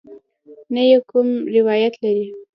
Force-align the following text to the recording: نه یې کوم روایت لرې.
نه 0.73 0.81
یې 0.89 0.97
کوم 1.09 1.27
روایت 1.55 1.93
لرې. 2.03 2.25